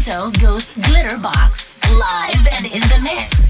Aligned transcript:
DJ 0.00 0.12
Toto 0.12 0.30
goes 0.40 0.72
Glitterbox 0.74 1.74
live 1.98 2.46
and 2.52 2.64
in 2.64 2.80
the 2.80 3.00
mix. 3.02 3.49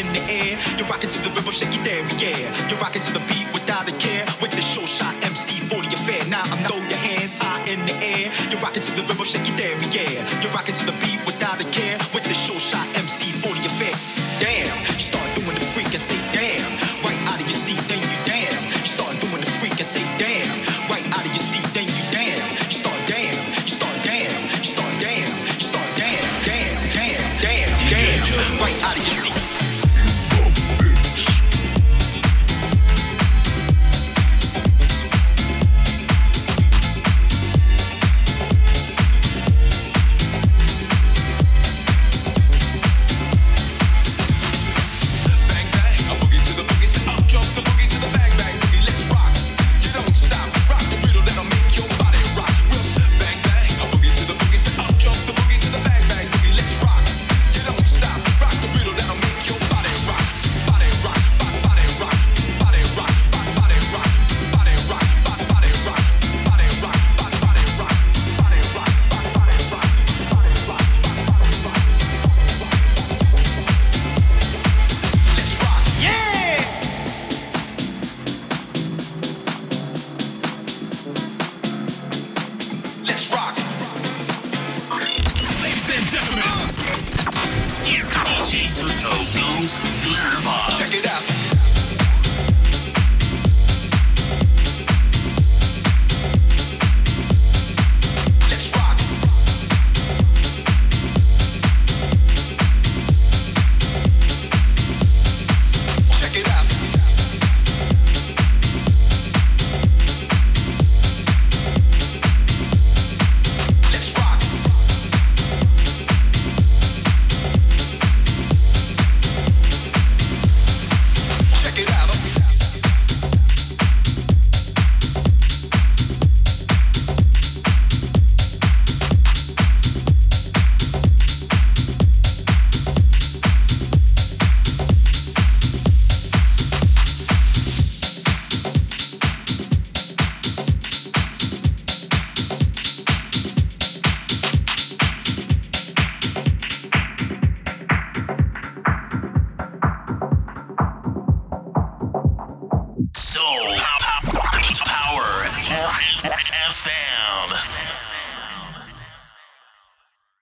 in 0.00 0.08
the 0.16 0.24
air. 0.32 0.56
You're 0.80 0.88
rocking 0.88 1.12
to 1.12 1.20
the 1.20 1.28
rhythm, 1.36 1.52
shake 1.52 1.76
there, 1.84 2.00
yeah. 2.16 2.48
You're 2.72 2.80
rocking 2.80 3.04
to 3.04 3.12
the 3.12 3.20
beat 3.28 3.44
without 3.52 3.84
a 3.84 3.94
care. 4.00 4.24
With 4.40 4.56
the 4.56 4.64
show 4.64 4.84
shot 4.88 5.12
MC 5.20 5.60
40 5.60 5.92
affair. 5.92 6.24
Now 6.32 6.40
I'm 6.48 6.64
throw 6.64 6.80
your 6.80 7.02
hands 7.04 7.36
high 7.36 7.60
in 7.68 7.84
the 7.84 7.94
air. 8.00 8.32
You're 8.48 8.64
rocking 8.64 8.82
to 8.82 8.92
the 8.96 9.04
rhythm, 9.04 9.28
shake 9.28 9.52
there, 9.60 9.76
yeah. 9.92 10.24
You're 10.40 10.52
rocking 10.56 10.74
to 10.74 10.84
the 10.88 10.96
beat 11.04 11.20
without 11.28 11.60
a 11.60 11.68
care. 11.68 12.00
With 12.16 12.24
the 12.24 12.34
show 12.34 12.56
shot 12.56 12.88
MC 12.96 13.30
40 13.44 13.60
affair. 13.60 13.94
Damn, 14.40 14.72
you 14.96 15.04
start 15.04 15.28
doing 15.36 15.54
the 15.54 15.64
freak 15.76 15.92
and 15.92 16.00
say 16.00 16.16
damn. 16.32 16.59